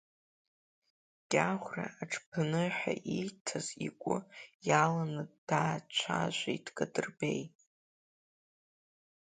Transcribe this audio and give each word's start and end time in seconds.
Кьаӷәра 1.31 1.85
аҽԥныҳәа 2.01 2.93
ииҭаз 3.15 3.67
игәы 3.87 4.17
иаланы 4.67 5.23
даацәажәеит 5.47 6.65
Кадырбеи. 6.77 7.43